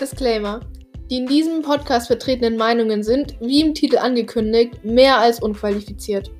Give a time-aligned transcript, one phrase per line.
[0.00, 0.60] Disclaimer.
[1.10, 6.30] Die in diesem Podcast vertretenen Meinungen sind, wie im Titel angekündigt, mehr als unqualifiziert.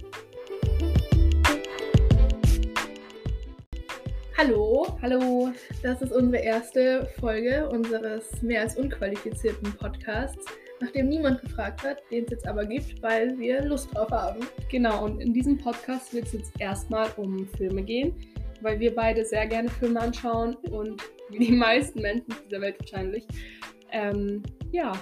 [4.38, 5.50] Hallo, Hallo.
[5.82, 10.46] das ist unsere erste Folge unseres mehr als unqualifizierten Podcasts,
[10.80, 14.40] nachdem niemand gefragt hat, den es jetzt aber gibt, weil wir Lust drauf haben.
[14.70, 18.14] Genau, und in diesem Podcast wird es jetzt erstmal um Filme gehen,
[18.62, 23.26] weil wir beide sehr gerne Filme anschauen und wie die meisten Menschen dieser Welt wahrscheinlich.
[23.93, 24.93] Ähm, ja,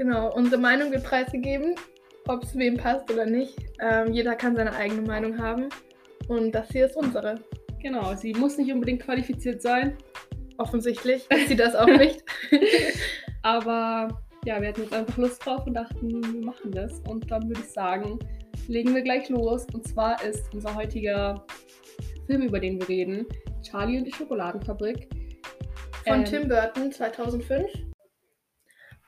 [0.00, 1.74] Genau, unsere Meinung wird preisgegeben,
[2.26, 3.54] ob es wem passt oder nicht.
[3.82, 5.68] Ähm, jeder kann seine eigene Meinung haben.
[6.26, 7.34] Und das hier ist unsere.
[7.82, 8.14] genau.
[8.14, 9.98] Sie muss nicht unbedingt qualifiziert sein,
[10.56, 12.24] Offensichtlich ist sie das auch nicht.
[13.42, 17.00] aber ja, wir hatten jetzt einfach Lust drauf und dachten, wir machen das.
[17.00, 18.18] Und dann würde ich sagen,
[18.68, 19.66] legen wir gleich los.
[19.74, 21.44] Und zwar ist unser heutiger
[22.26, 23.26] Film, über den wir reden,
[23.62, 25.10] Charlie und die Schokoladenfabrik.
[26.06, 27.70] Von Ähm, Tim Burton 2005.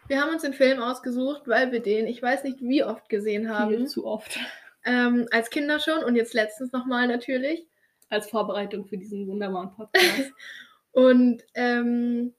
[0.08, 3.44] Wir haben uns den Film ausgesucht, weil wir den, ich weiß nicht wie oft gesehen
[3.44, 3.86] Viel haben.
[3.86, 4.38] zu oft.
[4.84, 7.66] Ähm, als Kinder schon und jetzt letztens nochmal natürlich.
[8.10, 10.32] Als Vorbereitung für diesen wunderbaren Podcast.
[10.92, 12.34] Und ähm,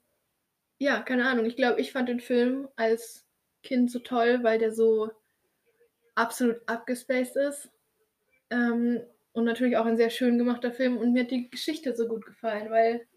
[0.78, 1.46] ja, keine Ahnung.
[1.46, 3.26] Ich glaube, ich fand den Film als
[3.64, 5.10] Kind so toll, weil der so
[6.14, 7.72] absolut abgespaced ist.
[8.52, 10.98] Ähm, und natürlich auch ein sehr schön gemachter Film.
[10.98, 13.08] Und mir hat die Geschichte so gut gefallen, weil,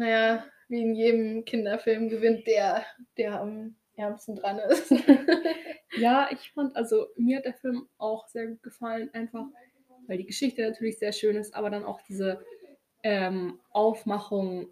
[0.00, 2.86] naja, wie in jedem Kinderfilm gewinnt der,
[3.18, 4.92] der am ärmsten dran ist.
[5.96, 9.44] Ja, ich fand, also mir hat der Film auch sehr gut gefallen, einfach
[10.06, 12.44] weil die Geschichte natürlich sehr schön ist, aber dann auch diese
[13.02, 14.68] ähm, Aufmachung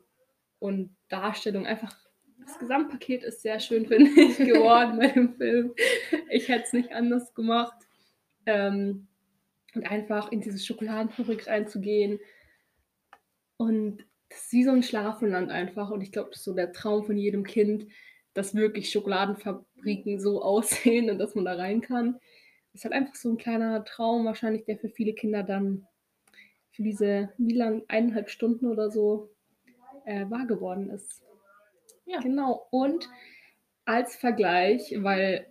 [0.60, 1.96] und Darstellung, einfach
[2.38, 5.74] das Gesamtpaket ist sehr schön, finde ich, geworden bei dem Film.
[6.30, 7.76] Ich hätte es nicht anders gemacht.
[8.46, 9.08] Ähm,
[9.74, 12.20] und einfach in diese Schokoladenfabrik reinzugehen.
[13.56, 15.90] Und das ist wie so ein Schlafenland einfach.
[15.90, 17.86] Und ich glaube, das ist so der Traum von jedem Kind,
[18.34, 22.14] dass wirklich Schokoladenfabriken so aussehen und dass man da rein kann.
[22.72, 25.86] Das ist halt einfach so ein kleiner Traum, wahrscheinlich, der für viele Kinder dann
[26.72, 29.30] für diese, wie lang, eineinhalb Stunden oder so
[30.04, 31.22] äh, wahr geworden ist.
[32.06, 32.20] Ja.
[32.20, 32.66] Genau.
[32.70, 33.08] Und
[33.84, 35.46] als Vergleich, weil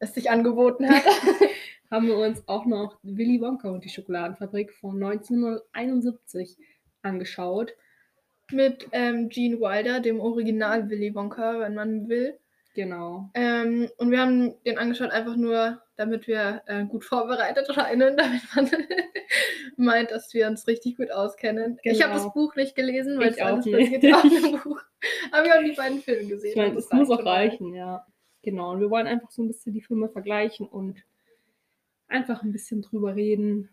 [0.00, 1.04] es sich angeboten hat.
[1.90, 6.58] haben wir uns auch noch Willy Wonka und die Schokoladenfabrik von 1971
[7.02, 7.74] angeschaut.
[8.50, 12.38] Mit ähm, Gene Wilder, dem Original Willy Wonka, wenn man will.
[12.74, 13.28] Genau.
[13.34, 18.42] Ähm, und wir haben den angeschaut einfach nur, damit wir äh, gut vorbereitet scheinen, damit
[18.54, 18.70] man
[19.76, 21.78] meint, dass wir uns richtig gut auskennen.
[21.82, 22.24] Ich habe Genau.
[22.24, 24.80] das Buch nicht gelesen, weil es alles basiert auf dem Buch.
[25.32, 26.50] Aber wir haben die beiden Filme gesehen.
[26.50, 28.06] Ich meine, es das muss auch reichen, ja.
[28.42, 28.70] Genau.
[28.72, 31.02] Und wir wollen einfach so ein bisschen die Filme vergleichen und
[32.06, 33.68] einfach ein bisschen drüber reden.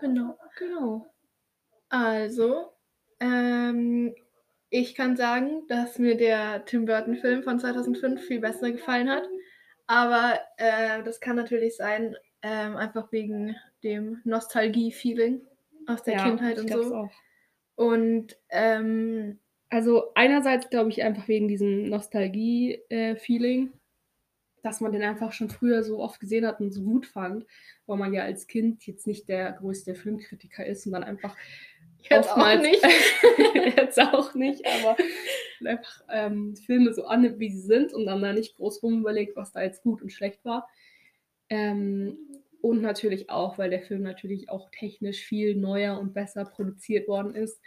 [0.00, 0.36] Genau.
[0.58, 1.06] Genau.
[1.88, 2.72] Also,
[3.22, 4.14] ähm,
[4.68, 9.24] ich kann sagen, dass mir der Tim Burton-Film von 2005 viel besser gefallen hat.
[9.86, 15.40] Aber äh, das kann natürlich sein, ähm, einfach wegen dem Nostalgie-Feeling
[15.86, 16.94] aus der ja, Kindheit und so.
[16.94, 17.10] Auch.
[17.76, 19.38] Und ähm,
[19.70, 23.72] Also einerseits glaube ich einfach wegen diesem Nostalgie-Feeling,
[24.62, 27.44] dass man den einfach schon früher so oft gesehen hat und so gut fand,
[27.86, 31.36] weil man ja als Kind jetzt nicht der größte Filmkritiker ist und dann einfach
[32.10, 32.82] jetzt auch oftmals- nicht.
[33.76, 34.96] jetzt auch nicht, aber
[35.64, 39.36] einfach ähm, Filme so annimmt, wie sie sind und dann da nicht groß rum überlegt,
[39.36, 40.68] was da jetzt gut und schlecht war.
[41.48, 42.16] Ähm,
[42.60, 47.34] und natürlich auch, weil der Film natürlich auch technisch viel neuer und besser produziert worden
[47.34, 47.60] ist.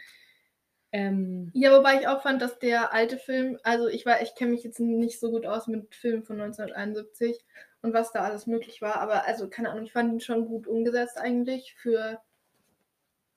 [0.92, 4.52] Ähm, Ja, wobei ich auch fand, dass der alte Film, also ich war, ich kenne
[4.52, 7.44] mich jetzt nicht so gut aus mit Filmen von 1971
[7.82, 10.66] und was da alles möglich war, aber also keine Ahnung, ich fand ihn schon gut
[10.66, 12.20] umgesetzt eigentlich für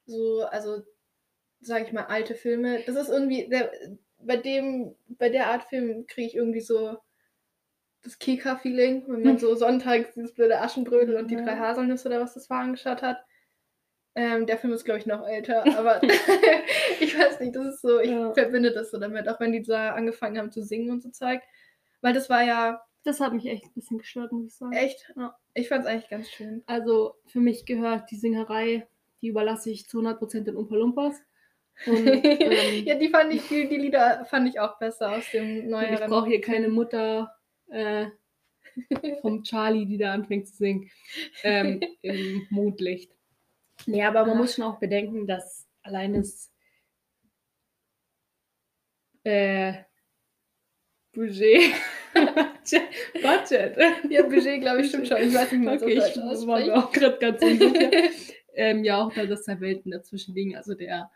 [0.09, 0.83] so, also
[1.61, 2.81] sage ich mal, alte Filme.
[2.85, 3.71] Das ist irgendwie, der,
[4.19, 6.97] bei dem, bei der Art Film kriege ich irgendwie so
[8.03, 12.33] das Kika-Feeling, wenn man so sonntags dieses blöde Aschenbrödel und die drei Haselnüsse oder was
[12.33, 13.17] das war angeschaut hat.
[14.15, 16.01] Ähm, der Film ist, glaube ich, noch älter, aber
[16.99, 18.33] ich weiß nicht, das ist so, ich Ja.
[18.33, 21.41] verbinde das so damit, auch wenn die da angefangen haben zu singen und so Zeug.
[22.01, 24.73] Weil das war ja das hat mich echt ein bisschen gestört, muss ich sagen.
[24.73, 25.37] echt, Ja.
[25.53, 26.63] ich fand es eigentlich ganz schön.
[26.65, 28.87] Also für mich gehört die Singerei,
[29.21, 31.15] die überlasse ich zu 100% den Umpa Lumpas.
[31.85, 35.59] Und ähm, ja, die fand ich, die, die Lieder fand ich auch besser aus dem
[35.63, 35.93] Und neueren.
[35.93, 37.33] ich brauche hier keine Mutter
[37.69, 38.07] äh,
[39.21, 40.89] vom Charlie, die da anfängt zu singen.
[41.43, 43.11] Ähm, Im Mondlicht.
[43.85, 44.41] Nee, aber man Ah.
[44.41, 46.51] muss schon auch bedenken, dass allein das
[49.23, 49.73] äh,
[51.13, 51.73] Budget.
[52.13, 53.77] Budget.
[54.09, 55.17] Ja, Budget, glaube ich, stimmt schon.
[55.17, 57.91] Ich weiß nicht mal, Okay, ich so war mir auch gerade ganz unsicher.
[58.59, 60.55] Ähm, ja, auch da, dass da Welten dazwischen liegen.
[60.57, 61.09] Also der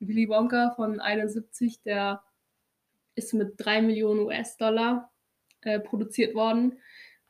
[0.00, 2.22] Willy Wonka von 71, der
[3.14, 5.12] ist mit 3 Millionen US-Dollar
[5.60, 6.78] äh, produziert worden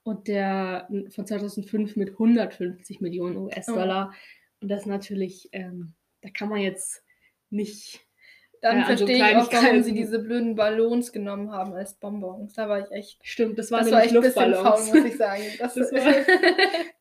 [0.05, 4.13] und der von 2005 mit 150 Millionen US-Dollar.
[4.13, 4.17] Oh.
[4.61, 7.03] Und das natürlich, ähm, da kann man jetzt
[7.51, 8.06] nicht
[8.62, 12.55] dann ja, verstehe ich auch, warum sie diese blöden Ballons genommen haben als Bonbons.
[12.55, 13.19] Da war ich echt.
[13.23, 14.88] Stimmt, das, war das war echt Luftballons.
[14.88, 15.43] Faul, muss ich sagen.
[15.58, 16.14] Das das war,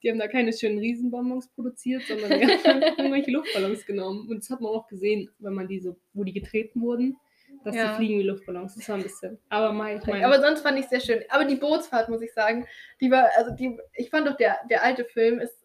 [0.04, 4.28] die haben da keine schönen Riesenbonbons produziert, sondern die haben irgendwelche Luftballons genommen.
[4.30, 7.18] Und das hat man auch gesehen, wenn man diese, wo die getreten wurden,
[7.64, 7.90] dass ja.
[7.90, 8.76] die fliegen wie Luftballons.
[8.76, 9.38] Das war ein bisschen.
[9.50, 11.24] Aber mein, mein Aber sonst fand ich es sehr schön.
[11.30, 12.66] Aber die Bootsfahrt, muss ich sagen,
[13.02, 15.58] die war, also die, ich fand doch, der, der alte Film ist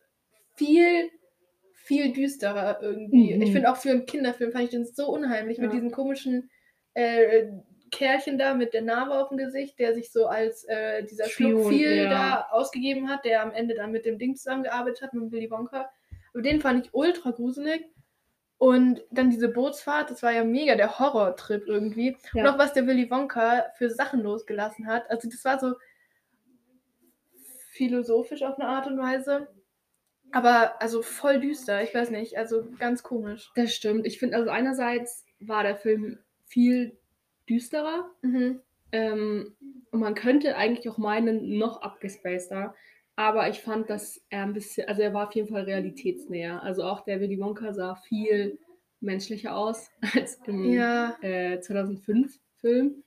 [0.55, 1.11] viel
[1.91, 3.35] viel düsterer irgendwie.
[3.35, 3.43] Mhm.
[3.43, 5.65] Ich finde auch für einen Kinderfilm fand ich den so unheimlich ja.
[5.65, 6.49] mit diesem komischen
[6.95, 7.49] äh,
[7.91, 12.05] Kerlchen da mit der Narbe auf dem Gesicht, der sich so als äh, dieser Schluckfiel
[12.05, 12.11] ja.
[12.11, 15.91] da ausgegeben hat, der am Ende dann mit dem Ding zusammengearbeitet hat, mit Willy Wonka.
[16.33, 17.85] Aber den fand ich ultra gruselig.
[18.57, 22.17] Und dann diese Bootsfahrt, das war ja mega der Horrortrip irgendwie.
[22.35, 22.43] Ja.
[22.45, 25.11] Und auch was der Willy Wonka für Sachen losgelassen hat.
[25.11, 25.75] Also das war so
[27.73, 29.49] philosophisch auf eine Art und Weise.
[30.33, 33.51] Aber also voll düster, ich weiß nicht, also ganz komisch.
[33.55, 34.07] Das stimmt.
[34.07, 36.97] Ich finde, also einerseits war der Film viel
[37.49, 38.11] düsterer.
[38.23, 38.61] Mhm.
[38.93, 39.55] Ähm,
[39.91, 42.75] und man könnte eigentlich auch meinen, noch abgespaceter.
[43.17, 46.63] Aber ich fand, dass er ein bisschen, also er war auf jeden Fall realitätsnäher.
[46.63, 48.59] Also auch der Willy Wonka sah viel
[49.01, 51.17] menschlicher aus als im ja.
[51.23, 53.03] äh, 2005-Film.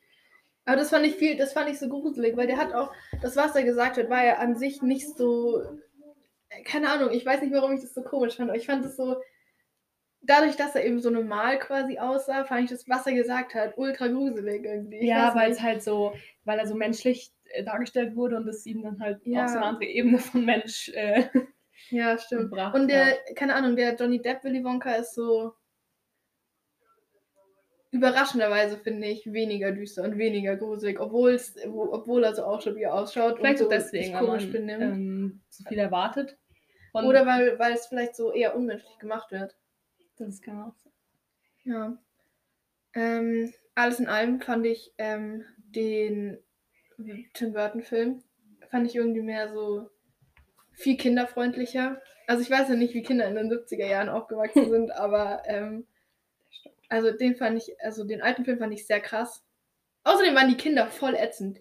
[0.66, 2.92] Aber das fand ich viel, das fand ich so gruselig, weil der hat auch,
[3.22, 5.62] das, was er gesagt hat, war ja an sich nicht so
[6.66, 8.96] keine Ahnung, ich weiß nicht, warum ich das so komisch fand, aber ich fand es
[8.96, 9.18] so,
[10.22, 13.78] dadurch, dass er eben so normal quasi aussah, fand ich das, was er gesagt hat,
[13.78, 14.98] ultra gruselig irgendwie.
[14.98, 16.14] Ich ja, weil es halt so,
[16.46, 19.46] weil er so menschlich äh, dargestellt wurde und es ihm dann halt ja.
[19.46, 21.28] auf so eine andere Ebene von Mensch äh,
[21.90, 22.52] Ja, stimmt.
[22.52, 23.36] Und der, hat.
[23.36, 25.54] keine Ahnung, der Johnny Depp Willy Wonka ist so
[27.92, 31.40] überraschenderweise finde ich weniger düster und weniger gruselig, obwohl
[31.92, 34.82] obwohl er so auch schon wie er ausschaut Vielleicht und so deswegen komisch benimmt.
[34.82, 36.38] Ähm, so viel erwartet.
[36.94, 39.56] Von Oder weil, weil es vielleicht so eher unmenschlich gemacht wird.
[40.18, 40.94] Das kann auch sein.
[41.64, 41.98] Ja.
[42.94, 46.38] Ähm, alles in allem fand ich ähm, den
[47.34, 48.24] Tim Burton-Film,
[48.70, 49.90] fand ich irgendwie mehr so
[50.72, 52.00] viel kinderfreundlicher.
[52.28, 55.88] Also ich weiß ja nicht, wie Kinder in den 70er Jahren aufgewachsen sind, aber ähm,
[56.90, 59.44] also den fand ich, also den alten Film fand ich sehr krass.
[60.04, 61.60] Außerdem waren die Kinder voll ätzend.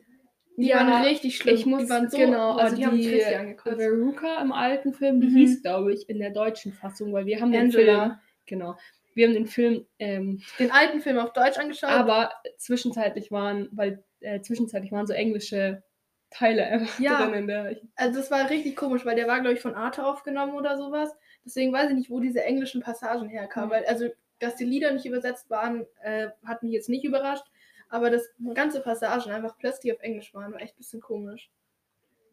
[0.56, 1.54] Die ja, waren richtig schlimm.
[1.54, 3.76] Ich muss, die waren so, genau, also die, haben mich richtig angekotzt.
[3.76, 5.36] Veruca im alten Film, die mhm.
[5.36, 8.02] hieß, glaube ich, in der deutschen Fassung, weil wir haben den Angela.
[8.02, 8.76] Film, genau,
[9.14, 11.90] wir haben den Film, ähm, den alten Film auf Deutsch angeschaut.
[11.90, 15.82] Aber zwischenzeitlich waren, weil äh, zwischenzeitlich waren so englische
[16.30, 17.76] Teile einfach ja, drin in der.
[17.94, 21.14] Also das war richtig komisch, weil der war, glaube ich, von Arte aufgenommen oder sowas.
[21.44, 23.68] Deswegen weiß ich nicht, wo diese englischen Passagen herkamen.
[23.68, 23.72] Mhm.
[23.72, 24.08] Weil, also,
[24.38, 27.44] dass die Lieder nicht übersetzt waren, äh, hat mich jetzt nicht überrascht.
[27.92, 31.50] Aber das ganze Passagen einfach plötzlich auf Englisch waren, war echt ein bisschen komisch.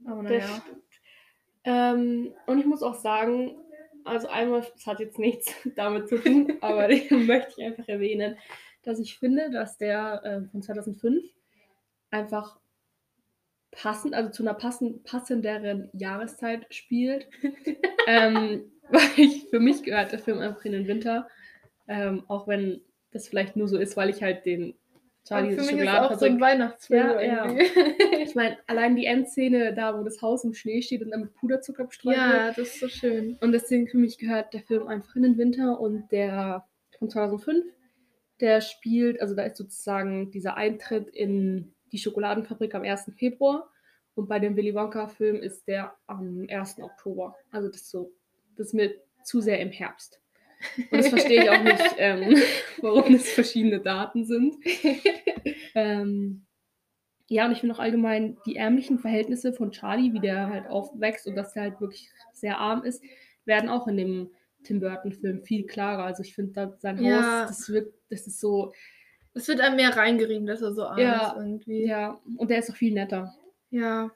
[0.05, 0.63] Aber naja.
[1.65, 3.57] Ähm, und ich muss auch sagen,
[4.05, 8.37] also einmal, das hat jetzt nichts damit zu tun, aber den möchte ich einfach erwähnen,
[8.83, 11.25] dass ich finde, dass der äh, von 2005
[12.09, 12.57] einfach
[13.71, 17.27] passend, also zu einer passend, passenderen Jahreszeit spielt.
[18.07, 21.27] ähm, weil ich, für mich gehört der Film einfach in den Winter,
[21.89, 22.79] ähm, auch wenn
[23.11, 24.78] das vielleicht nur so ist, weil ich halt den
[25.29, 27.57] Charlie für mich ist auch so ein Weihnachtsfilm ja, Ja.
[28.19, 31.35] ich meine, allein die Endszene da, wo das Haus im Schnee steht und dann mit
[31.35, 32.37] Puderzucker bestreut ja, wird.
[32.37, 33.37] Ja, das ist so schön.
[33.39, 36.65] Und deswegen für mich gehört der Film einfach in den Winter und der
[36.97, 37.63] von 2005,
[38.39, 43.11] der spielt, also da ist sozusagen dieser Eintritt in die Schokoladenfabrik am 1.
[43.15, 43.69] Februar
[44.15, 46.79] und bei dem Willy Wonka-Film ist der am 1.
[46.79, 47.35] Oktober.
[47.51, 48.11] Also das ist so,
[48.57, 50.19] das ist mir zu sehr im Herbst.
[50.91, 52.35] Und das verstehe ich auch nicht, ähm,
[52.81, 54.55] warum das verschiedene Daten sind.
[55.75, 56.45] ähm,
[57.27, 61.27] ja, und ich finde auch allgemein die ärmlichen Verhältnisse von Charlie, wie der halt aufwächst
[61.27, 63.03] und dass er halt wirklich sehr arm ist,
[63.45, 64.31] werden auch in dem
[64.63, 66.03] Tim Burton-Film viel klarer.
[66.03, 67.43] Also ich finde, da sein ja.
[67.43, 68.73] Haus, das wird, das ist so.
[69.33, 71.85] Es wird einem mehr reingerieben, dass er so arm ja, ist irgendwie.
[71.85, 73.33] Ja, und der ist auch viel netter.
[73.69, 74.11] Ja.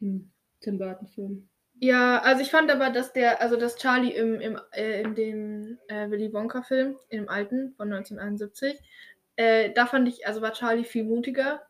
[0.00, 1.48] Im Tim Burton-Film.
[1.80, 5.78] Ja, also ich fand aber, dass der, also dass Charlie im, im, äh, in dem
[5.88, 8.80] äh, Willy Wonka-Film, in dem alten von 1971,
[9.36, 11.62] äh, da fand ich, also war Charlie viel mutiger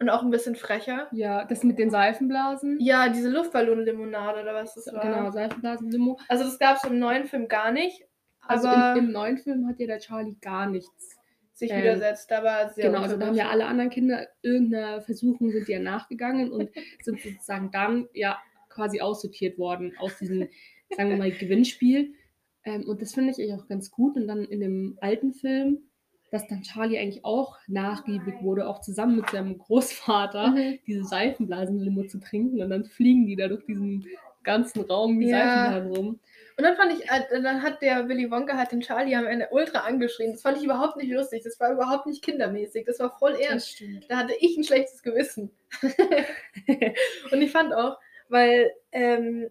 [0.00, 1.08] und auch ein bisschen frecher.
[1.12, 2.78] Ja, das mit den Seifenblasen.
[2.80, 5.02] Ja, diese Luftballon-Limonade oder was das war.
[5.02, 6.18] Genau, Seifenblasen-Limo.
[6.28, 8.04] Also das gab es im neuen Film gar nicht.
[8.46, 11.16] Also im, im, neuen Film hat ja der Charlie gar nichts
[11.54, 12.30] sich ähm, widersetzt.
[12.30, 16.52] War sehr Genau, also da haben ja alle anderen Kinder irgendeiner Versuchung sind ja nachgegangen
[16.52, 16.70] und
[17.02, 18.38] sind sozusagen dann ja
[18.74, 20.48] quasi aussortiert worden aus diesem,
[20.96, 22.14] sagen wir mal, Gewinnspiel.
[22.64, 24.16] Ähm, und das finde ich auch ganz gut.
[24.16, 25.78] Und dann in dem alten Film,
[26.30, 30.78] dass dann Charlie eigentlich auch nachgiebig wurde, auch zusammen mit seinem Großvater, Mhm.
[30.86, 34.06] diese Seifenblasenlimo zu trinken und dann fliegen die da durch diesen
[34.42, 35.38] ganzen Raum wie Ja.
[35.38, 36.20] Seifenblasen rum.
[36.56, 39.48] Und dann fand ich, äh, dann hat der Willy Wonka hat den Charlie am Ende
[39.52, 40.32] ultra angeschrien.
[40.32, 41.42] Das fand ich überhaupt nicht lustig.
[41.44, 42.84] Das war überhaupt nicht kindermäßig.
[42.86, 43.82] Das war voll ernst.
[44.08, 45.50] Da hatte ich ein schlechtes Gewissen.
[47.32, 47.98] Und ich fand auch,
[48.34, 49.48] weil, ähm,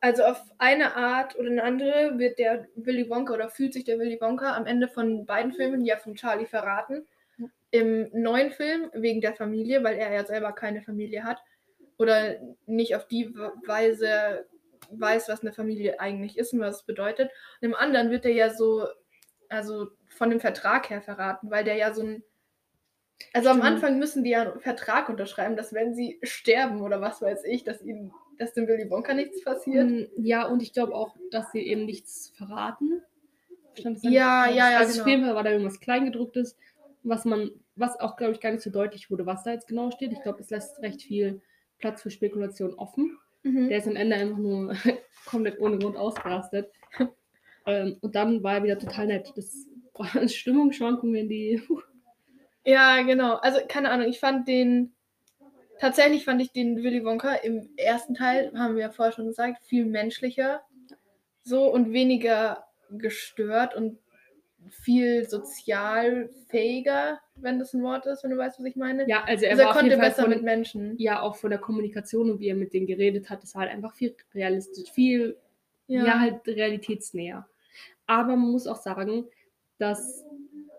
[0.00, 3.98] also auf eine Art oder eine andere wird der Willy Wonka oder fühlt sich der
[3.98, 7.06] Willy Wonka am Ende von beiden Filmen ja von Charlie verraten.
[7.70, 11.42] Im neuen Film wegen der Familie, weil er ja selber keine Familie hat.
[11.96, 13.34] Oder nicht auf die
[13.66, 14.46] Weise
[14.90, 17.30] weiß, was eine Familie eigentlich ist und was es bedeutet.
[17.62, 18.86] Und im anderen wird er ja so,
[19.48, 22.22] also von dem Vertrag her verraten, weil der ja so ein.
[23.32, 23.72] Also am Stimmt.
[23.74, 27.64] Anfang müssen die ja einen Vertrag unterschreiben, dass wenn sie sterben oder was weiß ich,
[27.64, 29.90] dass ihnen, dass dem Willy Wonka nichts passiert.
[29.90, 33.02] Mm, Ja, und ich glaube auch, dass sie eben nichts verraten.
[33.78, 34.56] Stand das Ja, eigentlich?
[34.58, 35.02] ja, ja, Also genau.
[35.02, 36.56] auf jeden Fall war da irgendwas Kleingedrucktes,
[37.02, 39.90] was man, was auch, glaube ich, gar nicht so deutlich wurde, was da jetzt genau
[39.90, 40.12] steht.
[40.12, 41.40] Ich glaube, es lässt recht viel
[41.78, 43.18] Platz für Spekulation offen.
[43.44, 43.68] Mhm.
[43.68, 44.74] Der ist am Ende einfach nur
[45.26, 46.70] komplett ohne Grund ausgerastet.
[47.66, 49.32] ähm, und dann war er wieder total nett.
[49.36, 49.66] Das
[50.32, 51.62] Stimmungsschwankungen, die.
[52.64, 53.34] Ja, genau.
[53.36, 54.92] Also, keine Ahnung, ich fand den.
[55.80, 59.64] Tatsächlich fand ich den Willy Wonka im ersten Teil, haben wir ja vorher schon gesagt,
[59.64, 60.62] viel menschlicher.
[61.42, 63.98] So und weniger gestört und
[64.70, 69.08] viel sozial fähiger, wenn das ein Wort ist, wenn du weißt, was ich meine.
[69.08, 70.96] Ja, also er also er war konnte besser von, mit Menschen.
[70.98, 73.72] ja auch von der Kommunikation und wie er mit denen geredet hat, das war halt
[73.72, 75.36] einfach viel realistisch, viel
[75.86, 76.20] ja.
[76.20, 77.46] halt realitätsnäher.
[78.06, 79.26] Aber man muss auch sagen,
[79.78, 80.24] dass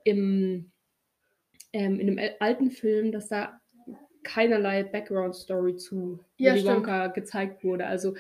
[0.03, 0.71] im,
[1.74, 3.60] ähm, in dem el- alten Film, dass da
[4.24, 6.65] keinerlei Background-Story zu Ja, Willy.
[6.65, 7.86] Wonka gezeigt wurde.
[7.86, 8.15] Also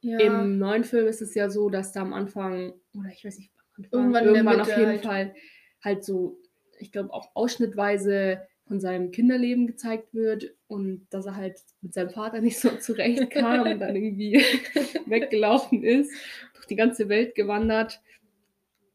[0.00, 0.18] ja.
[0.20, 3.50] im neuen Film ist es ja so, dass da am Anfang, oder ich weiß nicht,
[3.90, 5.02] Irgendwann irgendwann auf jeden halt.
[5.02, 5.34] Fall
[5.82, 6.38] halt so,
[6.78, 12.10] ich glaube auch ausschnittweise von seinem Kinderleben gezeigt wird und dass er halt mit seinem
[12.10, 14.34] Vater nicht so zurechtkam und dann irgendwie
[15.06, 16.12] weggelaufen ist,
[16.54, 18.00] durch die ganze Welt gewandert.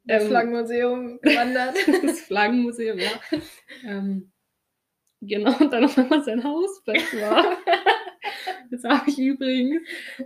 [0.10, 1.76] Das Ähm, Flaggenmuseum gewandert.
[2.04, 3.12] das Flaggenmuseum, ja.
[3.86, 4.32] Ähm,
[5.22, 7.58] genau, und dann auf einmal sein Haus weg war.
[8.72, 9.82] Das habe ich übrigens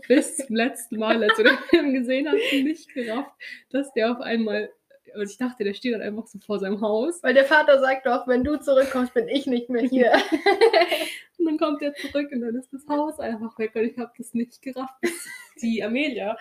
[0.09, 3.31] bis zum letzten Mal, als wir den Film gesehen haben, nicht gerafft,
[3.69, 4.69] dass der auf einmal,
[5.13, 7.23] also ich dachte, der steht dann einfach so vor seinem Haus.
[7.23, 10.11] Weil der Vater sagt doch, wenn du zurückkommst, bin ich nicht mehr hier.
[11.37, 14.11] Und dann kommt er zurück und dann ist das Haus einfach weg und ich habe
[14.17, 15.27] das nicht gerafft, bis
[15.61, 16.37] die Amelia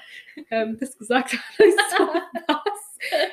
[0.50, 2.61] ähm, das gesagt hat.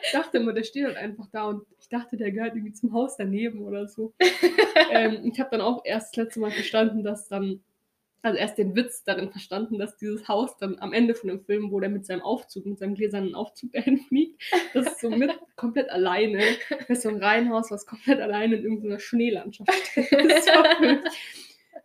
[0.03, 2.93] Ich dachte immer, der steht halt einfach da und ich dachte, der gehört irgendwie zum
[2.93, 4.13] Haus daneben oder so.
[4.91, 7.61] ähm, ich habe dann auch erst das letzte Mal verstanden, dass dann,
[8.21, 11.71] also erst den Witz darin verstanden, dass dieses Haus dann am Ende von dem Film,
[11.71, 14.41] wo der mit seinem Aufzug, mit seinem gläsernen Aufzug dahin fliegt,
[14.73, 16.41] das ist so mit komplett alleine.
[16.69, 21.11] Das ist so ein Reihenhaus, was komplett alleine in irgendeiner Schneelandschaft wirklich-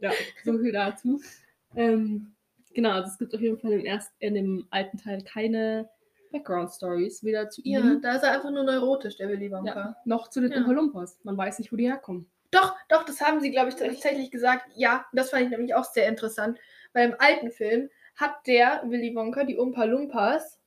[0.00, 0.10] ja,
[0.44, 1.20] so viel dazu.
[1.76, 2.34] Ähm,
[2.74, 5.88] genau, also es gibt auf jeden Fall im, erst, in dem alten Teil keine
[6.38, 9.74] Background-Stories, weder zu Ja, ihm da ist er einfach nur neurotisch, der Willy Wonka.
[9.74, 10.58] ja, noch zu den Ja.
[10.58, 11.20] Oompa-Loompas.
[11.22, 12.26] Man weiß nicht, wo die herkommen.
[12.50, 14.66] Doch, doch, das haben sie, glaube ich, tatsächlich gesagt.
[14.76, 16.58] Ja, das fand ich nämlich auch sehr interessant.
[16.92, 20.60] Weil im alten Film hat der Willy Wonka die Umpa Lumpas.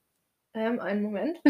[0.53, 1.39] Ähm, einen Moment.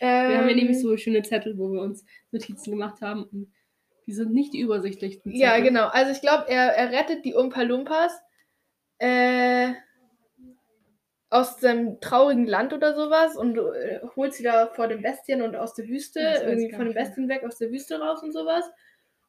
[0.00, 3.24] Wir haben ja Ähm, nämlich so schöne Zettel, wo wir uns Notizen gemacht haben.
[3.24, 3.52] Und
[4.06, 5.64] die sind nicht die übersichtlichsten Ja, Zettel.
[5.64, 5.88] genau.
[5.88, 8.12] Also ich glaube, er, er rettet die Umpa Lumpas
[8.98, 9.72] äh,
[11.30, 15.56] aus dem traurigen Land oder sowas und äh, holt sie da vor den Bestien und
[15.56, 16.94] aus der Wüste, irgendwie von den.
[16.94, 18.64] Bestien weg, aus der Wüste raus und sowas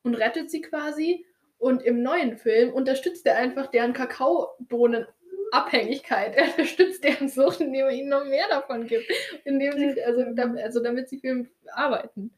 [0.03, 1.25] und rettet sie quasi.
[1.57, 6.35] Und im neuen Film unterstützt er einfach deren Kakaobohnenabhängigkeit.
[6.37, 9.11] Er unterstützt deren Sucht, indem er ihnen noch mehr davon gibt.
[9.43, 10.23] Indem sie, also,
[10.63, 12.33] also damit sie für ihn arbeiten.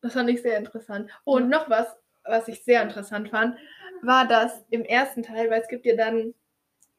[0.00, 1.12] Das fand ich sehr interessant.
[1.22, 1.86] Und noch was,
[2.24, 3.56] was ich sehr interessant fand,
[4.02, 6.34] war das im ersten Teil, weil es gibt ja dann,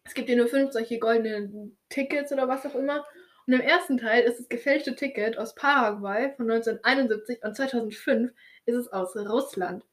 [0.05, 3.05] es gibt ja nur fünf solche goldenen Tickets oder was auch immer.
[3.47, 8.31] Und im ersten Teil ist das gefälschte Ticket aus Paraguay von 1971 und 2005
[8.65, 9.83] ist es aus Russland.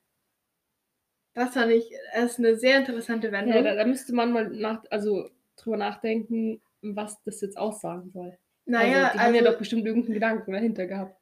[1.34, 3.56] Das fand ich, das ist eine sehr interessante Wendung.
[3.56, 8.38] Ja, da, da müsste man mal nach, also drüber nachdenken, was das jetzt aussagen soll.
[8.66, 11.16] naja, also, die haben ja doch bestimmt irgendeinen Gedanken dahinter gehabt.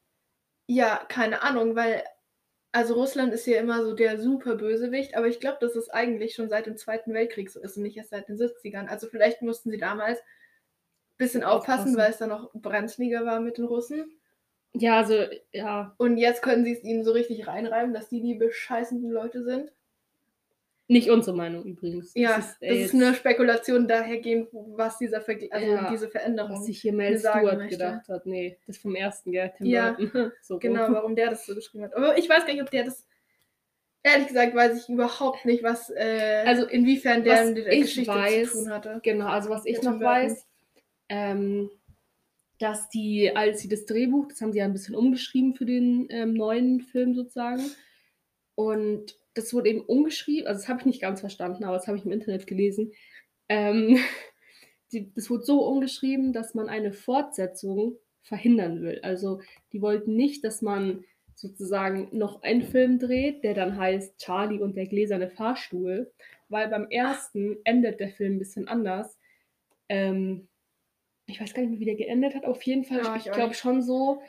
[0.66, 2.02] Ja, keine Ahnung, weil
[2.72, 6.34] also Russland ist ja immer so der super Bösewicht, aber ich glaube, dass es eigentlich
[6.34, 8.86] schon seit dem Zweiten Weltkrieg so ist und nicht erst seit den 70ern.
[8.86, 11.96] Also vielleicht mussten sie damals ein bisschen aufpassen, Aufpassen.
[11.96, 14.20] weil es da noch brenzliger war mit den Russen.
[14.72, 15.14] Ja, also,
[15.52, 15.94] ja.
[15.98, 19.72] Und jetzt können sie es ihnen so richtig reinreiben, dass die die bescheißenden Leute sind.
[20.90, 22.10] Nicht unsere Meinung übrigens.
[22.16, 26.56] Ja, das ist, äh, ist eine Spekulation dahergehend, was dieser Vergl also Ja, diese Veränderung.
[26.58, 27.76] was sich hier Mel Stewart möchte.
[27.76, 28.26] gedacht hat.
[28.26, 29.52] Nee, das vom ersten, gell?
[29.56, 29.96] Tim Ja,
[30.42, 30.60] so rum.
[30.60, 31.94] Genau, warum der das so geschrieben hat.
[31.94, 33.06] Aber ich weiß gar nicht, ob der das.
[34.02, 38.12] Ehrlich gesagt weiß ich überhaupt nicht, was, äh, Also, inwiefern der mit der ich Geschichte
[38.12, 39.00] weiß, zu tun hatte.
[39.04, 40.44] Genau, also was ich noch weiß,
[41.08, 41.70] ähm,
[42.58, 46.08] dass die, als sie das Drehbuch, das haben sie ja ein bisschen umgeschrieben für den
[46.10, 47.62] ähm, neuen Film sozusagen.
[48.56, 51.98] Und das wurde eben umgeschrieben, also das habe ich nicht ganz verstanden, aber das habe
[51.98, 52.92] ich im Internet gelesen.
[53.48, 53.98] Ähm,
[54.92, 59.00] die, das wurde so umgeschrieben, dass man eine Fortsetzung verhindern will.
[59.02, 59.40] Also
[59.72, 61.04] die wollten nicht, dass man
[61.34, 66.12] sozusagen noch einen Film dreht, der dann heißt Charlie und der gläserne Fahrstuhl,
[66.48, 69.18] weil beim ersten endet der Film ein bisschen anders.
[69.88, 70.48] Ähm,
[71.26, 72.44] ich weiß gar nicht mehr, wie der geendet hat.
[72.44, 74.20] Auf jeden Fall, Ja, ich ich glaube schon so,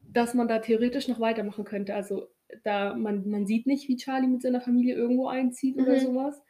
[0.00, 1.94] dass man da theoretisch noch weitermachen könnte.
[1.94, 2.28] Also
[2.62, 6.00] da man, man sieht nicht, wie Charlie mit seiner Familie irgendwo einzieht oder Mhm.
[6.00, 6.42] sowas.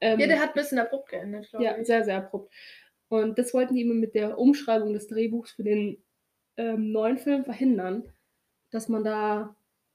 [0.00, 1.86] Ähm, Ja, der hat ein bisschen abrupt geendet, glaube ja, ich.
[1.86, 2.52] sehr, sehr abrupt.
[3.08, 6.02] Und das wollten die immer mit der Umschreibung des Drehbuchs für den
[6.56, 8.12] ähm, neuen Film verhindern,
[8.70, 9.54] dass man da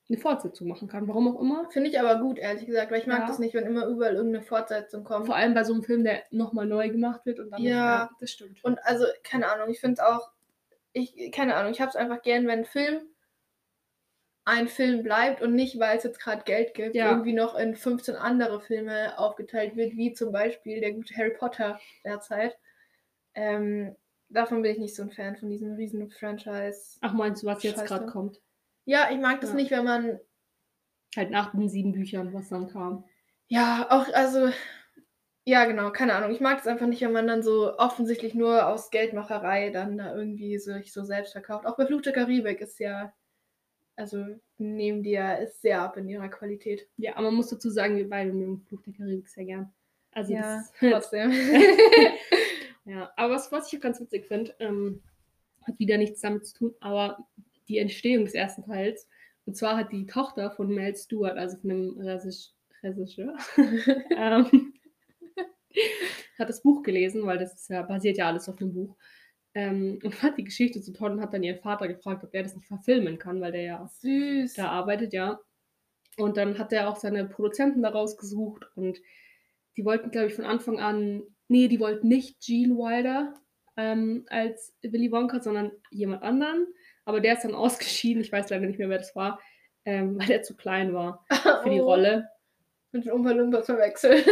[0.10, 1.08] eine Fortsetzung machen kann.
[1.08, 1.70] Warum auch immer.
[1.72, 3.28] Finde ich aber gut, ehrlich gesagt, weil ich mag Ja.
[3.28, 5.26] das nicht, wenn immer überall irgendeine Fortsetzung kommt.
[5.26, 7.62] Vor allem bei so einem Film, der nochmal neu gemacht wird und dann.
[7.62, 8.10] Ja.
[8.20, 8.64] das stimmt.
[8.64, 10.32] Und also, keine Ahnung, ich finde es auch,
[10.94, 13.02] ich, keine Ahnung, ich habe es einfach gern, wenn ein Film
[14.46, 17.12] ein Film bleibt und nicht, weil es jetzt gerade Geld gibt, Ja.
[17.12, 21.80] irgendwie noch in 15 andere Filme aufgeteilt wird, wie zum Beispiel der gute Harry Potter
[22.04, 22.58] derzeit.
[23.36, 23.96] Ähm,
[24.30, 26.98] davon bin ich nicht so ein Fan von diesem riesen Franchise.
[27.02, 27.88] Ach, meinst du, was jetzt Scheiße.
[27.88, 28.42] gerade kommt?
[28.86, 29.56] Ja, ich mag das Ja.
[29.58, 30.20] nicht, wenn man,
[31.16, 33.04] Halt nach den sieben Büchern, was dann kam.
[33.48, 34.50] ja, auch, also,
[35.46, 36.32] ja, genau, keine Ahnung.
[36.32, 40.16] Ich mag es einfach nicht, wenn man dann so offensichtlich nur aus Geldmacherei dann da
[40.16, 41.66] irgendwie sich so selbst verkauft.
[41.66, 43.14] Auch bei Fluch der Karibik ist ja,
[44.02, 44.26] also
[44.58, 46.90] nehmen die ja ist sehr ab in ihrer Qualität.
[46.98, 49.72] Ja, aber man muss dazu sagen, wir beide mögen Fluch der Karibik sehr gern.
[50.12, 51.32] Also ja, trotzdem.
[52.86, 55.04] Ja, aber was, was ich auch ganz witzig finde, ähm,
[55.66, 57.28] hat wieder nichts damit zu tun, aber
[57.68, 59.08] die Entstehung des ersten Teils.
[59.46, 63.36] Und zwar hat die Tochter von Mel Stewart, also von Regis- Regisseur,
[64.18, 64.74] ähm,
[66.40, 68.98] hat das Buch gelesen, weil das ja, basiert ja alles auf dem Buch.
[69.54, 72.44] Ähm, und fand die Geschichte so toll und hat dann ihren Vater gefragt, ob er
[72.44, 74.54] das nicht verfilmen kann, weil der ja Süß.
[74.56, 75.40] da arbeitet, ja.
[76.18, 79.00] Und dann hat er auch seine Produzenten daraus gesucht und
[79.78, 83.34] die wollten, glaube ich, von Anfang an, nee, die wollten nicht Gene Wilder
[83.78, 86.68] ähm, als Willy Wonka, sondern jemand anderen.
[87.06, 89.40] Aber der ist dann ausgeschieden, ich weiß leider nicht mehr, wer das war,
[89.86, 91.26] ähm, weil er zu klein war
[91.64, 92.28] für die Oh, Rolle.
[92.92, 94.26] Mit den Umpa Lumpas verwechselt.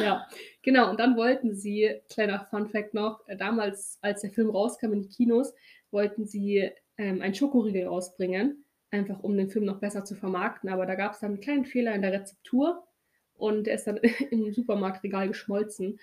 [0.00, 0.26] Ja,
[0.62, 0.90] genau.
[0.90, 5.02] Und dann wollten sie, kleiner Fun Fact noch, äh, damals, als der Film rauskam in
[5.02, 5.54] die Kinos,
[5.90, 10.70] wollten sie ähm, einen Schokoriegel rausbringen, einfach um den Film noch besser zu vermarkten.
[10.70, 12.86] Aber da gab es dann einen kleinen Fehler in der Rezeptur
[13.34, 13.96] und der ist dann
[14.30, 15.98] im Supermarktregal geschmolzen.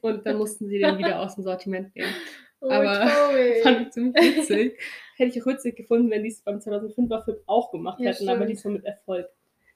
[0.00, 2.12] Und dann mussten sie den wieder aus dem Sortiment nehmen.
[2.60, 3.60] oh, Aber- traurig.
[3.62, 4.78] Fand ich ziemlich witzig.
[5.16, 8.28] Hätte ich auch witzig gefunden, wenn die es beim 2005er Film auch gemacht Ja, hätten,
[8.28, 8.50] aber stimmt.
[8.50, 9.28] diesmal mit Erfolg.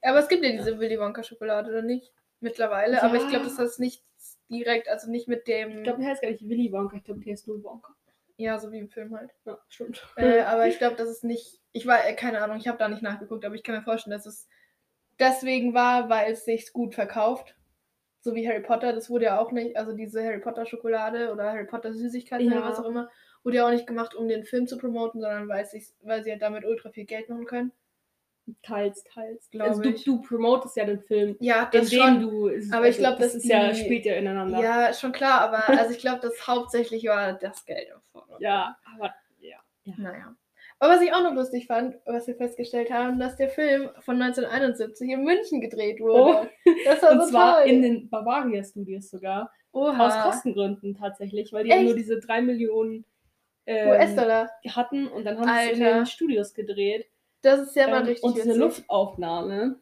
[0.03, 2.13] Aber es gibt ja diese Willy Wonka Schokolade, oder nicht?
[2.41, 3.03] Mittlerweile.
[3.03, 3.31] Aber ich Ja.
[3.31, 4.03] glaube, das ist nicht
[4.51, 5.79] direkt, also nicht mit dem.
[5.79, 7.95] Ich glaube, der heißt gar nicht Willy Wonka, ich glaube, der ist nur Wonka.
[8.37, 9.31] ja, so wie im Film halt.
[9.45, 10.07] Ja, stimmt.
[10.17, 11.61] Äh, aber ich glaube, das ist nicht.
[11.73, 14.17] Ich war, äh, keine Ahnung, ich habe da nicht nachgeguckt, aber ich kann mir vorstellen,
[14.17, 14.49] dass es
[15.19, 17.57] deswegen war, weil es sich gut verkauft.
[18.21, 21.45] So wie Harry Potter, das wurde ja auch nicht, also diese Harry Potter Schokolade oder
[21.53, 22.59] Harry Potter Süßigkeiten Ja.
[22.59, 23.09] oder was auch immer,
[23.45, 26.25] wurde ja auch nicht gemacht, um den Film zu promoten, sondern weil, es sich, weil
[26.25, 27.73] sie halt damit ultra viel Geld machen können.
[28.63, 29.51] Teils, teils.
[29.51, 30.05] Glaube also du, ich.
[30.05, 32.21] du promotest ja den Film, Ja, das schon.
[32.21, 32.47] du.
[32.73, 34.61] Aber ich also glaub, das ist ja die- spielt ja ineinander.
[34.61, 38.41] Ja, schon klar, aber also ich glaube, das hauptsächlich war das Geld im Vordergrund.
[38.43, 39.59] Ja, aber ja.
[39.97, 40.35] Naja.
[40.79, 44.21] Aber was ich auch noch lustig fand, was wir festgestellt haben, dass der Film von
[44.21, 46.51] 1971 in München gedreht wurde.
[46.85, 47.71] Das war Und so zwar toll.
[47.71, 49.51] in den Bavaria Studios sogar.
[49.73, 50.07] Oha.
[50.07, 51.83] Aus Kostengründen tatsächlich, weil die Echt?
[51.85, 53.05] nur diese 3 Millionen
[53.67, 54.51] ähm, US-Dollar.
[54.69, 55.97] hatten und dann haben sie es in Alter.
[56.01, 57.07] den Studios gedreht.
[57.47, 58.61] Das ist ja mal Ähm, richtig und diese witzig.
[58.61, 59.79] Luftaufnahme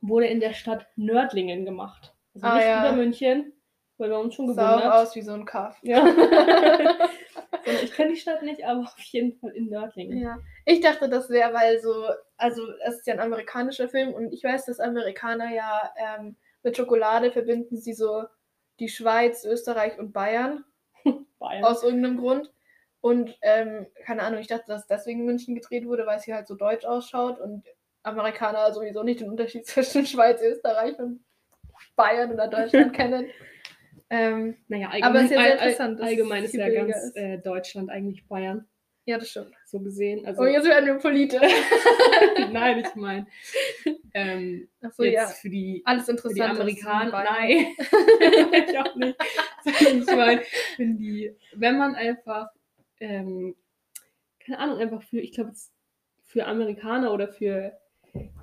[0.00, 2.14] wurde in der Stadt Nördlingen gemacht.
[2.34, 2.86] Also Ah, nicht ja.
[2.86, 3.52] über München,
[3.98, 5.02] weil wir uns schon Sah auch gewundert.
[5.02, 5.78] aus wie so ein Kaff.
[5.82, 6.04] Ja.
[7.64, 10.18] Sondern ich kenne die Stadt nicht, aber auf jeden Fall in Nördlingen.
[10.18, 10.38] Ja.
[10.64, 12.06] Ich dachte, das wäre, weil so,
[12.36, 16.76] also es ist ja ein amerikanischer Film und ich weiß, dass Amerikaner ja ähm, mit
[16.76, 18.24] Schokolade verbinden sie so
[18.78, 20.64] die Schweiz, Österreich und Bayern
[21.38, 21.64] Bayern.
[21.64, 22.50] aus irgendeinem Grund.
[23.02, 26.46] Und ähm, keine Ahnung, ich dachte, dass deswegen München gedreht wurde, weil es hier halt
[26.48, 27.64] so deutsch ausschaut und
[28.02, 31.24] Amerikaner sowieso nicht den Unterschied zwischen Schweiz, Österreich und
[31.96, 33.26] Bayern oder Deutschland kennen.
[34.10, 36.68] Ähm, Naja, Aber allgemein, ist ja sehr all- all- interessant, dass allgemein es ist ja
[36.68, 37.16] ganz ist.
[37.16, 38.66] äh, Deutschland eigentlich Bayern.
[39.06, 39.52] Ja, das stimmt.
[39.64, 40.26] So gesehen.
[40.26, 41.40] Also, Oh, jetzt werden wir politisch.
[42.52, 43.26] nein, ich meine,
[44.14, 45.26] ähm, Achso, jetzt ja.
[45.28, 46.36] für die, Alles für interessant.
[46.36, 47.24] die Amerikaner.
[47.24, 47.66] Nein.
[48.20, 49.16] Nein, ich auch nicht.
[49.64, 50.42] Ich meine,
[50.76, 52.48] wenn die, wenn man einfach,
[53.00, 53.56] ähm,
[54.38, 55.52] keine Ahnung, einfach für, ich glaube,
[56.24, 57.72] für Amerikaner oder für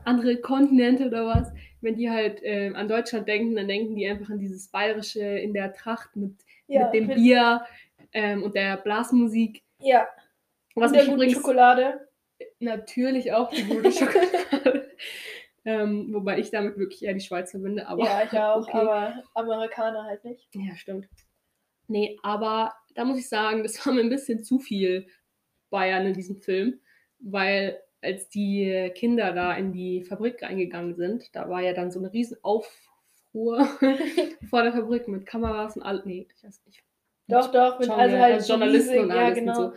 [0.03, 4.29] andere Kontinente oder was, wenn die halt ähm, an Deutschland denken, dann denken die einfach
[4.29, 6.33] an dieses Bayerische in der Tracht mit,
[6.67, 7.65] mit dem Bier
[8.13, 9.63] ähm, und der Blasmusik.
[9.79, 10.07] Ja.
[10.75, 12.07] Was und der guten Schokolade.
[12.59, 14.89] natürlich auch die gute Schokolade.
[15.65, 17.87] ähm, wobei ich damit wirklich eher die Schweiz verbinde.
[17.87, 18.77] Aber, ja, ich auch, okay.
[18.77, 20.47] aber Amerikaner halt nicht.
[20.53, 21.07] Ja, stimmt.
[21.87, 25.07] Nee, aber da muss ich sagen, das war mir ein bisschen zu viel
[25.69, 26.79] Bayern in diesem Film,
[27.19, 31.99] weil als die Kinder da in die Fabrik reingegangen sind, da war ja dann so
[31.99, 33.67] eine riesen Aufruhr
[34.49, 36.83] vor der Fabrik mit Kameras und all, nee, ich weiß nicht.
[37.27, 39.51] Doch, doch, mit, Schauen also halt also Journalisten riesig, und ja, alles genau.
[39.51, 39.73] und so.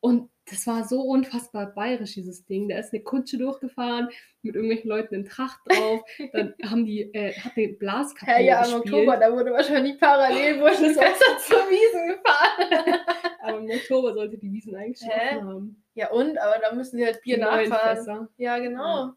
[0.00, 2.68] Und das war so unfassbar bayerisch, dieses Ding.
[2.68, 4.08] Da ist eine Kutsche durchgefahren
[4.42, 6.02] mit irgendwelchen Leuten in Tracht drauf.
[6.32, 8.94] Dann haben die, äh, hat eine Blaskapelle Ja, ja, im gespielt.
[8.94, 10.92] Oktober, da wurde wahrscheinlich parallel besser
[11.38, 13.00] zur Wiesen gefahren.
[13.42, 15.82] Aber im Oktober sollte die Wiesen eigentlich haben.
[15.94, 16.38] Ja und?
[16.38, 18.28] Aber da müssen sie halt Bier Die nachfahren.
[18.36, 19.12] Ja, genau.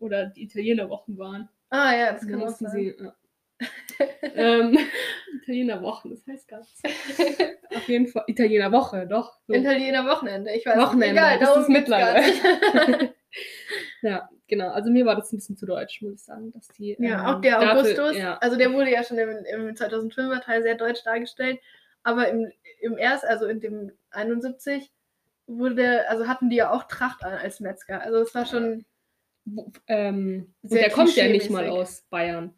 [0.00, 1.48] Oder die Italienerwochen waren.
[1.70, 2.70] Ah ja, das kann auch sein.
[2.70, 2.94] sie.
[2.98, 3.14] Ja.
[4.34, 4.78] ähm,
[5.42, 6.82] Italienerwochen, das heißt gar nichts.
[7.74, 8.24] Auf jeden Fall.
[8.28, 9.38] Italienerwoche, doch.
[9.46, 9.54] So.
[9.54, 11.34] Italiener Wochenende, ich weiß Wochenende, nicht.
[11.34, 13.14] Egal, das ist mittlerweile.
[14.02, 14.68] ja, genau.
[14.70, 16.52] Also mir war das ein bisschen zu deutsch, muss ich sagen.
[16.52, 19.30] Dass die, Ja, ähm, auch der dafür- Augustus, Ja, also der wurde ja schon im,
[19.30, 21.58] im 2005er Teil sehr deutsch dargestellt,
[22.02, 24.92] aber im, im erst, also in dem 71
[25.46, 28.02] wurde, also hatten die ja auch Tracht an als Metzger.
[28.02, 28.84] Also es war schon,
[29.44, 32.54] Wo- ähm, und der kommt ja nicht mal aus Bayern.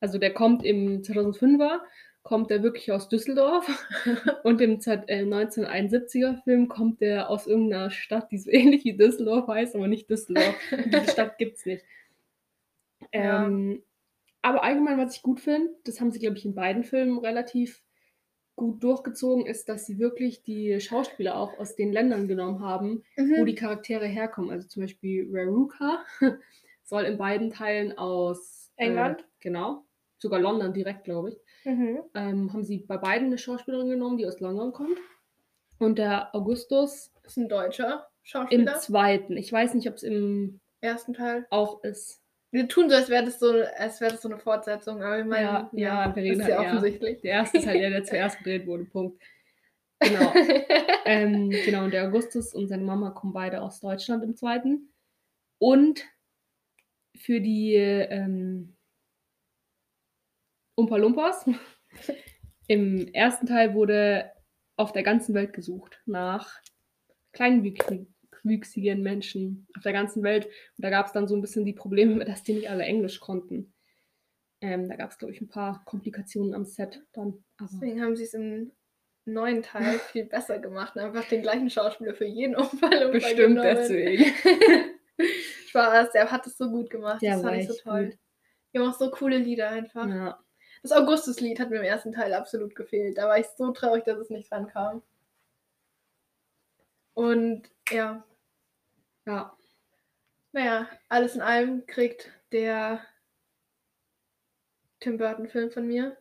[0.00, 1.80] Also der kommt im 2005er,
[2.22, 3.66] kommt der wirklich aus Düsseldorf
[4.42, 8.96] und im Z- äh, 1971er Film kommt der aus irgendeiner Stadt, die so ähnlich wie
[8.96, 10.56] Düsseldorf heißt, aber nicht Düsseldorf.
[10.86, 11.84] Diese Stadt gibt es nicht.
[13.12, 13.46] Ja.
[13.46, 13.82] Ähm,
[14.42, 17.82] aber allgemein, was ich gut finde, das haben sie, glaube ich, in beiden Filmen relativ
[18.54, 23.42] gut durchgezogen, ist, dass sie wirklich die Schauspieler auch aus den Ländern genommen haben, wo
[23.42, 23.46] mhm.
[23.46, 24.50] die Charaktere herkommen.
[24.50, 26.04] Also zum Beispiel Raruka
[26.84, 29.20] soll in beiden Teilen aus England?
[29.20, 29.85] Äh, genau.
[30.18, 31.36] Sogar London direkt, glaube ich.
[31.64, 32.00] Mhm.
[32.14, 34.98] Ähm, haben sie bei beiden eine Schauspielerin genommen, die aus London kommt.
[35.78, 38.78] Und der Augustus ist ein deutscher im Schauspieler.
[38.78, 39.36] zweiten.
[39.36, 41.46] Ich weiß nicht, ob es im ersten Teil.
[41.50, 42.22] auch ist.
[42.50, 45.26] Wir tun so, als wäre das so, als wäre das so eine Fortsetzung, aber ich
[45.26, 46.70] meine, Ja, ja, wir reden ist ja halt, ja.
[46.70, 47.20] offensichtlich.
[47.20, 48.84] Der erste ist halt der, der zuerst gedreht wurde.
[48.84, 49.22] Punkt.
[50.00, 50.32] Genau.
[51.04, 54.92] ähm, genau, und der Augustus und seine Mama kommen beide aus Deutschland im zweiten.
[55.58, 56.04] Und
[57.16, 58.75] für die ähm,
[60.76, 61.46] Umpa Lumpas
[62.68, 64.30] im ersten Teil wurde
[64.76, 66.60] auf der ganzen Welt gesucht nach
[67.32, 70.46] kleinwüchsigen Menschen auf der ganzen Welt.
[70.46, 73.20] Und da gab es dann so ein bisschen die Probleme, dass die nicht alle Englisch
[73.20, 73.72] konnten.
[74.60, 77.44] Ähm, da gab es, glaube ich, ein paar Komplikationen am Set dann.
[77.58, 78.72] Aber Deswegen haben sie es im
[79.26, 84.24] neuen Teil viel besser gemacht und einfach den gleichen Schauspieler für jeden Unfall bestimmt deswegen.
[85.68, 87.20] Spaß, der hat es so gut gemacht.
[87.20, 88.04] Der das fand ich so toll.
[88.06, 88.18] gut.
[88.72, 90.08] Die haben auch so coole Lieder einfach.
[90.08, 90.45] Ja.
[90.82, 93.18] Das Augustus-Lied hat mir im ersten Teil absolut gefehlt.
[93.18, 95.02] Da war ich so traurig, dass es nicht rankam.
[97.14, 98.22] Und ja,
[99.26, 99.56] ja.
[100.52, 103.00] naja, alles in allem kriegt der
[105.00, 106.16] Tim Burton-Film von mir.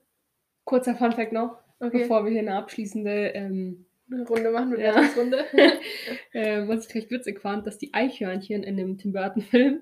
[0.64, 4.94] Kurzer Funfact noch, Okay, bevor wir hier eine abschließende, ähm, eine Runde machen mit Ja.
[4.94, 5.46] der Runde.
[6.32, 9.82] äh, was ich recht witzig fand, dass die Eichhörnchen in dem Tim Burton-Film,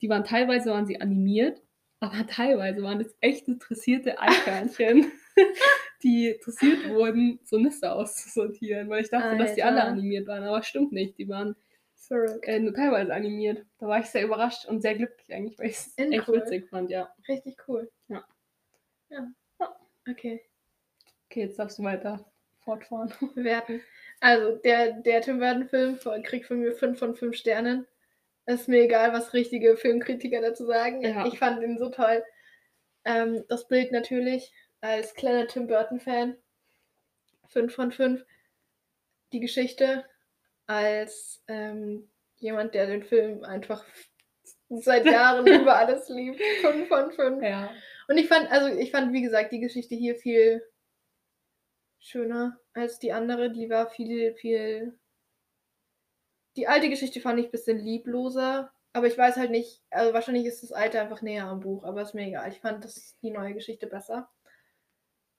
[0.00, 1.60] die waren teilweise waren sie animiert,
[2.02, 5.12] aber teilweise waren das echt interessierte Eichhörnchen,
[6.02, 9.92] die interessiert wurden, so Nüsse auszusortieren, weil ich dachte, dass die alle Alter.
[9.92, 11.54] animiert waren, aber stimmt nicht, die waren
[12.42, 13.64] äh, nur teilweise animiert.
[13.78, 16.40] Da war ich sehr überrascht und sehr glücklich eigentlich, weil ich es echt cool.
[16.40, 17.14] witzig fand, ja.
[17.28, 17.88] Richtig cool.
[18.08, 18.24] Ja.
[19.08, 19.32] Ja.
[20.10, 20.42] Okay.
[21.30, 22.24] Okay, jetzt darfst du weiter
[22.64, 23.12] fortfahren.
[23.36, 23.80] bewerten.
[24.18, 27.86] Also, der, der Tim Burton-Film kriegt von mir 5 von 5 Sternen.
[28.46, 31.02] Ist mir egal, was richtige Filmkritiker dazu sagen.
[31.02, 31.26] Ja.
[31.26, 32.24] Ich fand ihn so toll.
[33.04, 36.36] Ähm, das Bild natürlich als kleiner Tim Burton-Fan
[37.48, 38.24] 5 von 5.
[39.32, 40.04] Die Geschichte
[40.66, 43.84] als ähm, jemand, der den Film einfach
[44.68, 46.40] seit Jahren über alles liebt.
[46.62, 47.42] 5 von 5.
[47.42, 47.70] Ja.
[48.08, 50.62] Und ich fand, also ich fand, wie gesagt, die Geschichte hier viel
[51.98, 53.52] schöner als die andere.
[53.52, 54.98] Die war viel, viel.
[56.56, 58.72] Die alte Geschichte fand ich ein bisschen liebloser.
[58.94, 62.02] Aber ich weiß halt nicht, also wahrscheinlich ist das alte einfach näher am Buch, aber
[62.02, 62.50] ist mir egal.
[62.50, 64.28] Ich fand das, die neue Geschichte besser.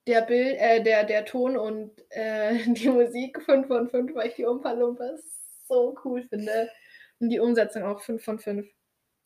[0.07, 4.35] der Bild, äh, der, der Ton und äh, die Musik 5 von 5, weil ich
[4.35, 5.11] die Umpa Lumpa
[5.67, 6.69] so cool finde.
[7.19, 8.67] Und die Umsetzung auch 5 von 5.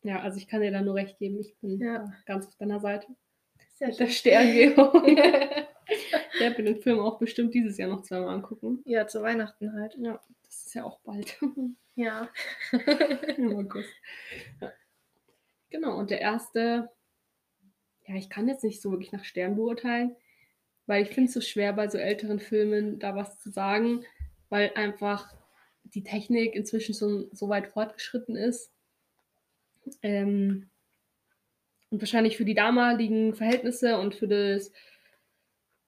[0.02, 1.40] Ja, also ich kann dir da nur recht geben.
[1.40, 2.04] Ich bin Ja.
[2.26, 3.08] ganz auf deiner Seite.
[3.74, 4.74] Sehr Mit der schön.
[6.38, 8.80] Ich werde mir den Film auch bestimmt dieses Jahr noch zweimal angucken.
[8.84, 9.96] ja, zu Weihnachten halt.
[9.98, 11.36] Ja, das ist ja auch bald.
[11.96, 12.28] Ja.
[13.36, 13.90] Im August.
[14.60, 14.72] Ja.
[15.68, 16.88] Genau, und der erste,
[18.06, 20.14] ja, ich kann jetzt nicht so wirklich nach Stern beurteilen,
[20.86, 24.04] weil ich finde es so schwer bei so älteren Filmen da was zu sagen,
[24.48, 25.34] weil einfach
[25.82, 28.70] die Technik inzwischen so, so weit fortgeschritten ist.
[30.02, 30.70] Ähm,
[31.90, 34.70] und wahrscheinlich für die damaligen Verhältnisse und für das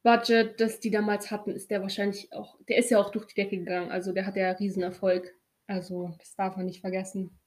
[0.03, 3.35] Budget, das die damals hatten, ist der wahrscheinlich auch, der ist ja auch durch die
[3.35, 3.91] Decke gegangen.
[3.91, 5.35] Also der hat ja Riesenerfolg.
[5.67, 7.39] Also das darf man nicht vergessen.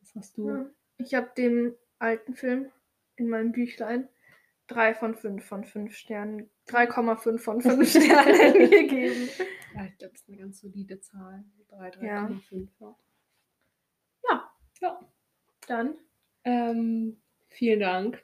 [0.00, 0.48] Das hast du.
[0.48, 0.70] Ja.
[0.98, 2.70] Ich habe dem alten Film
[3.16, 4.08] in meinem Büchlein
[4.66, 9.28] 3 von 5 von 5 Sternen, 3,5 von 5 Sternen gegeben.
[9.74, 11.44] Ja, ich glaube, das ist eine ganz solide Zahl.
[11.70, 12.26] 3, Ja.
[12.26, 12.68] 3,5.
[12.80, 12.96] Ja.
[14.28, 14.52] Ja.
[14.80, 15.00] ja.
[15.66, 15.94] Dann
[16.44, 18.22] Ähm, vielen Dank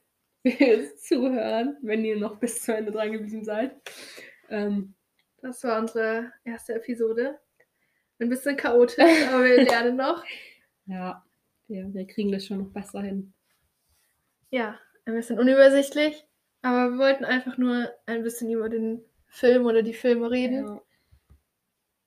[0.51, 3.73] fürs Zuhören, wenn ihr noch bis zu Ende dran gewesen seid.
[4.51, 4.95] Ähm,
[5.43, 7.39] Das war unsere erste Episode.
[8.19, 10.25] Ein bisschen chaotisch, aber wir lernen noch.
[10.87, 11.25] ja,
[11.69, 13.33] wir, wir kriegen das schon noch besser hin.
[14.51, 16.25] Ja, ein bisschen unübersichtlich,
[16.63, 20.67] aber wir wollten einfach nur ein bisschen über den Film oder die Filme reden.
[20.67, 20.83] Ja.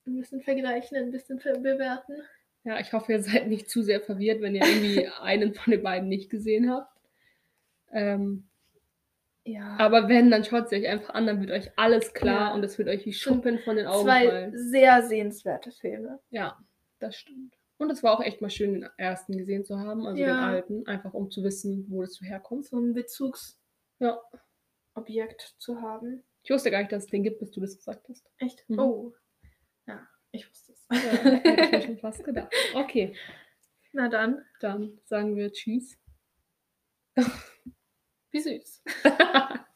[0.06, 2.14] Ein bisschen vergleichen, ein bisschen bewerten.
[2.64, 5.82] ja, ich hoffe, ihr seid nicht zu sehr verwirrt, wenn ihr irgendwie einen von den
[5.82, 6.90] beiden nicht gesehen habt.
[7.92, 8.48] Ähm,
[9.44, 9.76] Ja.
[9.78, 12.54] aber wenn, dann schaut es euch einfach an, dann wird euch alles klar Ja.
[12.54, 14.58] und es wird euch wie Schuppen von den Augen Zwei fallen.
[14.70, 16.20] sehr sehenswerte Filme.
[16.30, 16.58] Ja,
[16.98, 17.56] das stimmt.
[17.78, 20.46] Und es war auch echt mal schön, den ersten gesehen zu haben, also den Ja.
[20.48, 22.66] alten, einfach um zu wissen, wo das so herkommt.
[22.66, 23.56] So ein Bezugsobjekt
[25.58, 26.22] zu haben.
[26.42, 28.26] Ich wusste gar nicht, dass es den gibt, bis du das gesagt hast.
[28.38, 28.68] Echt?
[28.68, 28.78] Mhm.
[28.78, 29.14] Oh.
[29.86, 30.86] Ja, ich wusste es.
[30.90, 32.52] Ja, hätte ich mir schon fast gedacht.
[32.74, 33.14] Okay,
[33.92, 35.96] Na dann, dann sagen wir Tschüss.
[38.32, 38.82] Wie süß.